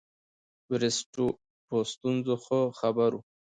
[0.67, 1.25] بریسټو
[1.67, 3.21] په ستونزو ښه خبر وو.